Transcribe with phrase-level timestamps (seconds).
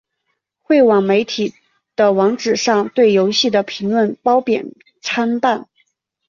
[0.63, 1.53] 汇总媒体
[1.95, 4.65] 的网址上对游戏的评论褒贬
[4.99, 5.69] 参半。